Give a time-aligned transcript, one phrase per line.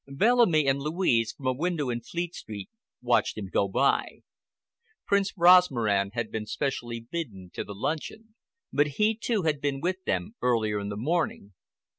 [0.09, 2.71] Bellamy and Louise, from a window in Fleet Street,
[3.03, 4.21] watched him go by.
[5.05, 8.33] Prince Rosmaran had been specially bidden to the luncheon,
[8.73, 11.53] but he, too, had been with them earlier in the morning.